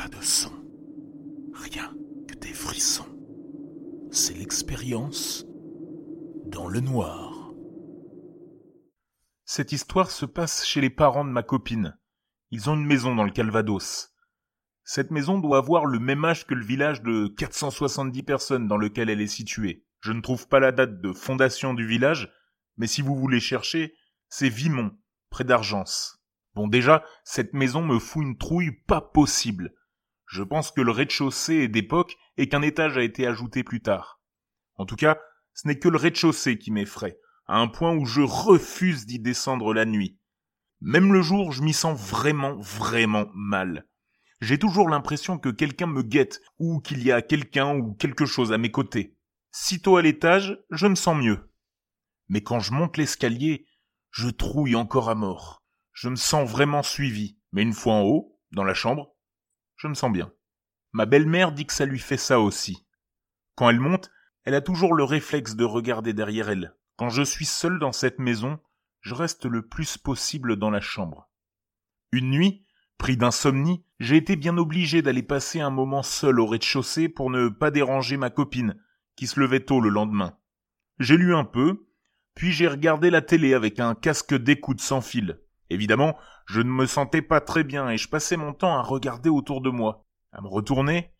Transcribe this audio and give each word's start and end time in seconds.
Pas 0.00 0.08
de 0.08 0.22
son. 0.22 0.52
Rien 1.52 1.94
que 2.26 2.34
des 2.36 2.54
frissons. 2.54 3.18
C'est 4.10 4.32
l'expérience 4.32 5.44
dans 6.46 6.68
le 6.68 6.80
noir. 6.80 7.52
Cette 9.44 9.72
histoire 9.72 10.10
se 10.10 10.24
passe 10.24 10.64
chez 10.64 10.80
les 10.80 10.88
parents 10.88 11.26
de 11.26 11.30
ma 11.30 11.42
copine. 11.42 11.98
Ils 12.50 12.70
ont 12.70 12.76
une 12.76 12.86
maison 12.86 13.14
dans 13.14 13.24
le 13.24 13.30
Calvados. 13.30 14.14
Cette 14.84 15.10
maison 15.10 15.38
doit 15.38 15.58
avoir 15.58 15.84
le 15.84 15.98
même 15.98 16.24
âge 16.24 16.46
que 16.46 16.54
le 16.54 16.64
village 16.64 17.02
de 17.02 17.28
470 17.36 18.22
personnes 18.22 18.68
dans 18.68 18.78
lequel 18.78 19.10
elle 19.10 19.20
est 19.20 19.26
située. 19.26 19.84
Je 20.00 20.12
ne 20.12 20.22
trouve 20.22 20.48
pas 20.48 20.60
la 20.60 20.72
date 20.72 21.02
de 21.02 21.12
fondation 21.12 21.74
du 21.74 21.86
village, 21.86 22.32
mais 22.78 22.86
si 22.86 23.02
vous 23.02 23.16
voulez 23.16 23.40
chercher, 23.40 23.92
c'est 24.30 24.48
Vimont, 24.48 24.96
près 25.28 25.44
d'Argence. 25.44 26.24
Bon 26.54 26.68
déjà, 26.68 27.04
cette 27.22 27.52
maison 27.52 27.82
me 27.82 27.98
fout 27.98 28.22
une 28.22 28.38
trouille 28.38 28.72
pas 28.86 29.02
possible. 29.02 29.74
Je 30.30 30.44
pense 30.44 30.70
que 30.70 30.80
le 30.80 30.92
rez-de-chaussée 30.92 31.56
est 31.56 31.68
d'époque 31.68 32.16
et 32.36 32.48
qu'un 32.48 32.62
étage 32.62 32.96
a 32.96 33.02
été 33.02 33.26
ajouté 33.26 33.64
plus 33.64 33.82
tard. 33.82 34.20
En 34.76 34.86
tout 34.86 34.94
cas, 34.94 35.18
ce 35.54 35.66
n'est 35.66 35.80
que 35.80 35.88
le 35.88 35.96
rez-de-chaussée 35.96 36.56
qui 36.56 36.70
m'effraie, 36.70 37.18
à 37.48 37.58
un 37.58 37.66
point 37.66 37.96
où 37.96 38.06
je 38.06 38.20
refuse 38.20 39.06
d'y 39.06 39.18
descendre 39.18 39.74
la 39.74 39.84
nuit. 39.84 40.20
Même 40.80 41.12
le 41.12 41.20
jour, 41.20 41.50
je 41.50 41.64
m'y 41.64 41.72
sens 41.72 42.00
vraiment, 42.00 42.56
vraiment 42.58 43.26
mal. 43.34 43.88
J'ai 44.40 44.56
toujours 44.56 44.88
l'impression 44.88 45.36
que 45.36 45.48
quelqu'un 45.48 45.88
me 45.88 46.04
guette, 46.04 46.40
ou 46.60 46.78
qu'il 46.78 47.02
y 47.02 47.10
a 47.10 47.22
quelqu'un 47.22 47.76
ou 47.76 47.92
quelque 47.94 48.24
chose 48.24 48.52
à 48.52 48.58
mes 48.58 48.70
côtés. 48.70 49.16
Sitôt 49.50 49.96
à 49.96 50.02
l'étage, 50.02 50.60
je 50.70 50.86
me 50.86 50.94
sens 50.94 51.16
mieux. 51.16 51.50
Mais 52.28 52.44
quand 52.44 52.60
je 52.60 52.72
monte 52.72 52.98
l'escalier, 52.98 53.66
je 54.12 54.28
trouille 54.28 54.76
encore 54.76 55.10
à 55.10 55.16
mort. 55.16 55.64
Je 55.92 56.08
me 56.08 56.14
sens 56.14 56.48
vraiment 56.48 56.84
suivi. 56.84 57.36
Mais 57.50 57.62
une 57.62 57.72
fois 57.72 57.94
en 57.94 58.02
haut, 58.02 58.38
dans 58.52 58.64
la 58.64 58.74
chambre, 58.74 59.09
je 59.80 59.88
me 59.88 59.94
sens 59.94 60.12
bien. 60.12 60.30
Ma 60.92 61.06
belle-mère 61.06 61.52
dit 61.52 61.64
que 61.64 61.72
ça 61.72 61.86
lui 61.86 61.98
fait 61.98 62.18
ça 62.18 62.38
aussi. 62.38 62.86
Quand 63.54 63.70
elle 63.70 63.80
monte, 63.80 64.10
elle 64.44 64.54
a 64.54 64.60
toujours 64.60 64.92
le 64.92 65.04
réflexe 65.04 65.56
de 65.56 65.64
regarder 65.64 66.12
derrière 66.12 66.50
elle. 66.50 66.76
Quand 66.96 67.08
je 67.08 67.22
suis 67.22 67.46
seul 67.46 67.78
dans 67.78 67.92
cette 67.92 68.18
maison, 68.18 68.60
je 69.00 69.14
reste 69.14 69.46
le 69.46 69.66
plus 69.66 69.96
possible 69.96 70.56
dans 70.56 70.68
la 70.68 70.82
chambre. 70.82 71.30
Une 72.12 72.30
nuit, 72.30 72.66
pris 72.98 73.16
d'insomnie, 73.16 73.82
j'ai 74.00 74.18
été 74.18 74.36
bien 74.36 74.58
obligé 74.58 75.00
d'aller 75.00 75.22
passer 75.22 75.60
un 75.60 75.70
moment 75.70 76.02
seul 76.02 76.40
au 76.40 76.46
rez-de-chaussée 76.46 77.08
pour 77.08 77.30
ne 77.30 77.48
pas 77.48 77.70
déranger 77.70 78.18
ma 78.18 78.28
copine, 78.28 78.78
qui 79.16 79.26
se 79.26 79.40
levait 79.40 79.64
tôt 79.64 79.80
le 79.80 79.88
lendemain. 79.88 80.36
J'ai 80.98 81.16
lu 81.16 81.34
un 81.34 81.46
peu, 81.46 81.86
puis 82.34 82.52
j'ai 82.52 82.68
regardé 82.68 83.08
la 83.08 83.22
télé 83.22 83.54
avec 83.54 83.80
un 83.80 83.94
casque 83.94 84.34
d'écoute 84.34 84.82
sans 84.82 85.00
fil. 85.00 85.40
Évidemment, 85.70 86.16
je 86.46 86.60
ne 86.60 86.70
me 86.70 86.86
sentais 86.86 87.22
pas 87.22 87.40
très 87.40 87.64
bien 87.64 87.88
et 87.88 87.96
je 87.96 88.08
passais 88.08 88.36
mon 88.36 88.52
temps 88.52 88.76
à 88.76 88.82
regarder 88.82 89.30
autour 89.30 89.60
de 89.60 89.70
moi, 89.70 90.04
à 90.32 90.40
me 90.40 90.48
retourner, 90.48 91.12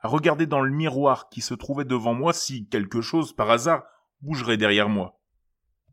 à 0.00 0.08
regarder 0.08 0.46
dans 0.46 0.62
le 0.62 0.70
miroir 0.70 1.28
qui 1.28 1.42
se 1.42 1.54
trouvait 1.54 1.84
devant 1.84 2.14
moi 2.14 2.32
si 2.32 2.66
quelque 2.68 3.02
chose, 3.02 3.34
par 3.34 3.50
hasard, 3.50 3.84
bougerait 4.22 4.56
derrière 4.56 4.88
moi. 4.88 5.20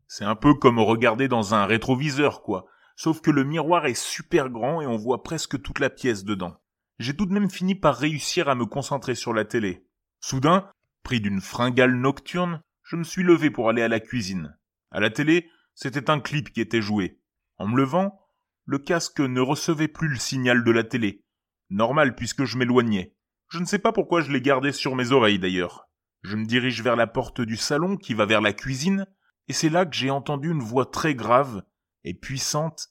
C'est 0.06 0.24
un 0.24 0.34
peu 0.34 0.54
comme 0.54 0.78
regarder 0.78 1.28
dans 1.28 1.54
un 1.54 1.66
rétroviseur, 1.66 2.42
quoi. 2.42 2.66
Sauf 2.96 3.20
que 3.20 3.30
le 3.30 3.44
miroir 3.44 3.86
est 3.86 3.94
super 3.94 4.48
grand 4.48 4.80
et 4.80 4.86
on 4.86 4.96
voit 4.96 5.22
presque 5.22 5.60
toute 5.60 5.78
la 5.78 5.90
pièce 5.90 6.24
dedans. 6.24 6.56
J'ai 6.98 7.14
tout 7.14 7.26
de 7.26 7.32
même 7.32 7.50
fini 7.50 7.74
par 7.74 7.94
réussir 7.94 8.48
à 8.48 8.54
me 8.54 8.64
concentrer 8.64 9.14
sur 9.14 9.34
la 9.34 9.44
télé. 9.44 9.86
Soudain, 10.20 10.70
pris 11.04 11.20
d'une 11.20 11.40
fringale 11.40 11.94
nocturne, 11.94 12.60
je 12.82 12.96
me 12.96 13.04
suis 13.04 13.22
levé 13.22 13.50
pour 13.50 13.68
aller 13.68 13.82
à 13.82 13.88
la 13.88 14.00
cuisine. 14.00 14.56
À 14.90 14.98
la 14.98 15.10
télé, 15.10 15.48
c'était 15.74 16.10
un 16.10 16.18
clip 16.18 16.52
qui 16.52 16.60
était 16.60 16.82
joué. 16.82 17.20
En 17.58 17.66
me 17.66 17.76
levant, 17.76 18.20
le 18.64 18.78
casque 18.78 19.20
ne 19.20 19.40
recevait 19.40 19.88
plus 19.88 20.08
le 20.08 20.16
signal 20.16 20.64
de 20.64 20.70
la 20.70 20.84
télé. 20.84 21.24
Normal 21.70 22.14
puisque 22.14 22.44
je 22.44 22.56
m'éloignais. 22.56 23.14
Je 23.48 23.58
ne 23.58 23.64
sais 23.64 23.78
pas 23.78 23.92
pourquoi 23.92 24.20
je 24.20 24.30
l'ai 24.30 24.40
gardé 24.40 24.72
sur 24.72 24.94
mes 24.94 25.12
oreilles 25.12 25.38
d'ailleurs. 25.38 25.88
Je 26.22 26.36
me 26.36 26.44
dirige 26.44 26.82
vers 26.82 26.96
la 26.96 27.06
porte 27.06 27.40
du 27.40 27.56
salon 27.56 27.96
qui 27.96 28.14
va 28.14 28.26
vers 28.26 28.40
la 28.40 28.52
cuisine, 28.52 29.06
et 29.48 29.52
c'est 29.52 29.68
là 29.68 29.86
que 29.86 29.96
j'ai 29.96 30.10
entendu 30.10 30.50
une 30.50 30.62
voix 30.62 30.86
très 30.86 31.14
grave 31.14 31.62
et 32.04 32.14
puissante 32.14 32.88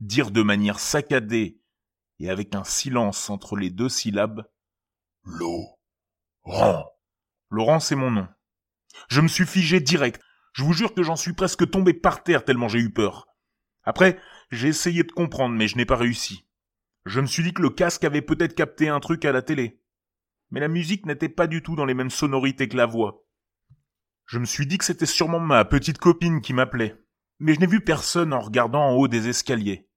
dire 0.00 0.30
de 0.30 0.42
manière 0.42 0.78
saccadée 0.78 1.60
et 2.20 2.30
avec 2.30 2.54
un 2.54 2.64
silence 2.64 3.30
entre 3.30 3.56
les 3.56 3.70
deux 3.70 3.88
syllabes 3.88 4.44
Laurent. 5.24 6.90
Laurent, 7.50 7.80
c'est 7.80 7.96
mon 7.96 8.10
nom. 8.10 8.28
Je 9.08 9.20
me 9.20 9.28
suis 9.28 9.46
figé 9.46 9.80
direct. 9.80 10.20
Je 10.52 10.62
vous 10.62 10.72
jure 10.72 10.94
que 10.94 11.02
j'en 11.02 11.16
suis 11.16 11.32
presque 11.32 11.68
tombé 11.70 11.94
par 11.94 12.22
terre 12.22 12.44
tellement 12.44 12.68
j'ai 12.68 12.78
eu 12.78 12.92
peur. 12.92 13.26
Après, 13.84 14.18
j'ai 14.50 14.68
essayé 14.68 15.02
de 15.02 15.12
comprendre, 15.12 15.54
mais 15.54 15.68
je 15.68 15.76
n'ai 15.76 15.84
pas 15.84 15.96
réussi. 15.96 16.46
Je 17.06 17.20
me 17.20 17.26
suis 17.26 17.42
dit 17.42 17.52
que 17.52 17.62
le 17.62 17.70
casque 17.70 18.04
avait 18.04 18.22
peut-être 18.22 18.54
capté 18.54 18.88
un 18.88 19.00
truc 19.00 19.24
à 19.24 19.32
la 19.32 19.42
télé. 19.42 19.80
Mais 20.50 20.60
la 20.60 20.68
musique 20.68 21.06
n'était 21.06 21.28
pas 21.28 21.46
du 21.46 21.62
tout 21.62 21.76
dans 21.76 21.84
les 21.84 21.94
mêmes 21.94 22.10
sonorités 22.10 22.68
que 22.68 22.76
la 22.76 22.86
voix. 22.86 23.24
Je 24.26 24.38
me 24.38 24.46
suis 24.46 24.66
dit 24.66 24.78
que 24.78 24.84
c'était 24.84 25.06
sûrement 25.06 25.40
ma 25.40 25.64
petite 25.64 25.98
copine 25.98 26.40
qui 26.40 26.54
m'appelait. 26.54 26.96
Mais 27.40 27.54
je 27.54 27.60
n'ai 27.60 27.66
vu 27.66 27.80
personne 27.80 28.32
en 28.32 28.40
regardant 28.40 28.88
en 28.88 28.92
haut 28.92 29.08
des 29.08 29.28
escaliers. 29.28 29.88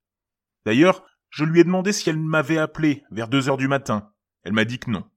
D'ailleurs, 0.66 1.06
je 1.30 1.46
lui 1.46 1.60
ai 1.60 1.64
demandé 1.64 1.94
si 1.94 2.10
elle 2.10 2.20
m'avait 2.20 2.58
appelé 2.58 3.04
vers 3.12 3.28
deux 3.28 3.48
heures 3.48 3.58
du 3.58 3.68
matin. 3.68 4.12
Elle 4.44 4.54
m'a 4.54 4.66
dit 4.66 4.80
que 4.80 4.90
non. 4.90 5.10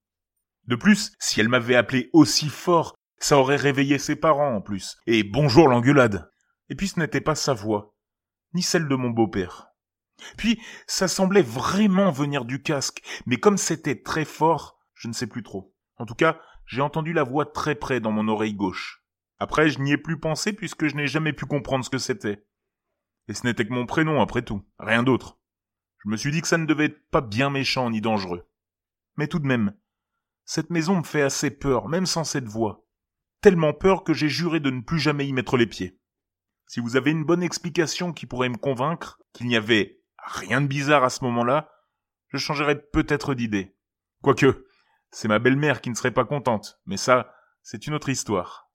De 0.67 0.77
plus, 0.77 1.13
si 1.19 1.41
elle 1.41 1.49
m'avait 1.49 1.77
appelé 1.77 2.11
aussi 2.13 2.49
fort, 2.49 2.95
ça 3.19 3.37
aurait 3.37 3.57
réveillé 3.57 3.99
ses 3.99 4.17
parents 4.17 4.55
en 4.55 4.61
plus. 4.61 4.97
Et 5.07 5.25
bonjour 5.25 5.69
l'engueulade. 5.69 6.31
Et 6.69 6.77
puis 6.77 6.89
ce 6.89 7.01
n'était 7.01 7.21
pas 7.21 7.35
sa 7.35 7.53
voix, 7.53 7.95
ni 8.55 8.63
celle 8.63 8.89
de 8.89 8.95
mon 8.95 9.11
beau-père. 9.11 9.69
Puis 10.37 10.61
ça 10.87 11.09
semblait 11.09 11.43
vraiment 11.43 12.11
venir 12.11 12.45
du 12.45 12.63
casque, 12.63 13.03
mais 13.27 13.39
comme 13.39 13.57
c'était 13.57 14.03
très 14.03 14.25
fort, 14.25 14.79
je 14.95 15.09
ne 15.09 15.13
sais 15.13 15.27
plus 15.27 15.43
trop. 15.43 15.75
En 15.97 16.07
tout 16.07 16.15
cas, 16.15 16.41
j'ai 16.67 16.83
entendu 16.83 17.13
la 17.13 17.25
voix 17.25 17.47
très 17.47 17.75
près 17.75 18.01
dans 18.01 18.13
mon 18.13 18.29
oreille 18.29 18.55
gauche. 18.55 19.05
Après, 19.39 19.71
je 19.71 19.81
n'y 19.81 19.93
ai 19.93 19.99
plus 19.99 20.21
pensé 20.21 20.53
puisque 20.53 20.87
je 20.87 20.95
n'ai 20.95 21.07
jamais 21.07 21.33
pu 21.33 21.47
comprendre 21.47 21.85
ce 21.85 21.91
que 21.91 21.99
c'était. 21.99 22.47
Et 23.29 23.35
ce 23.35 23.47
n'était 23.47 23.67
que 23.67 23.73
mon 23.73 23.87
prénom 23.87 24.21
après 24.21 24.43
tout, 24.43 24.63
rien 24.79 25.03
d'autre. 25.03 25.39
Je 26.05 26.11
me 26.11 26.17
suis 26.17 26.31
dit 26.31 26.43
que 26.43 26.49
ça 26.49 26.59
ne 26.59 26.67
devait 26.67 26.87
être 26.87 27.09
pas 27.11 27.21
bien 27.21 27.51
méchant 27.51 27.91
ni 27.91 28.01
dangereux. 28.01 28.49
Mais 29.17 29.29
tout 29.29 29.39
de 29.39 29.47
même, 29.47 29.75
cette 30.45 30.71
maison 30.71 30.99
me 30.99 31.05
fait 31.05 31.23
assez 31.23 31.51
peur, 31.51 31.89
même 31.89 32.07
sans 32.07 32.25
cette 32.25 32.49
voix. 32.49 32.87
Tellement 33.41 33.73
peur 33.73 34.03
que 34.05 34.15
j'ai 34.15 34.29
juré 34.29 34.61
de 34.61 34.71
ne 34.71 34.81
plus 34.81 34.99
jamais 34.99 35.27
y 35.27 35.33
mettre 35.33 35.57
les 35.57 35.67
pieds. 35.67 36.00
Si 36.73 36.79
vous 36.79 36.95
avez 36.95 37.11
une 37.11 37.25
bonne 37.25 37.43
explication 37.43 38.13
qui 38.13 38.27
pourrait 38.27 38.49
me 38.49 38.57
convaincre 38.57 39.19
qu'il 39.33 39.49
n'y 39.49 39.57
avait 39.57 40.05
rien 40.25 40.61
de 40.61 40.69
bizarre 40.69 41.03
à 41.03 41.11
ce 41.11 41.25
moment-là, 41.25 41.69
je 42.29 42.37
changerais 42.37 42.81
peut-être 42.81 43.35
d'idée. 43.35 43.75
Quoique, 44.23 44.69
c'est 45.11 45.27
ma 45.27 45.41
belle-mère 45.41 45.81
qui 45.81 45.91
ne 45.91 45.97
serait 45.97 46.13
pas 46.13 46.25
contente, 46.25 46.79
mais 46.87 46.97
ça, 46.97 47.35
c'est 47.65 47.89
une 47.89 47.95
autre 47.95 48.09
histoire. 48.09 48.70